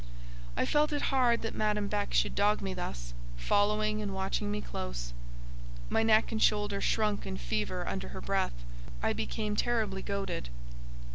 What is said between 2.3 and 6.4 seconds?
dog me thus; following and watching me close; my neck